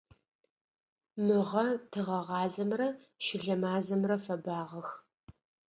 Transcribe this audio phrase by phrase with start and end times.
[1.25, 2.87] Мыгъэ тыгъэгъазэмрэ
[3.23, 4.89] щылэ мазэмрэ фэбагъэх.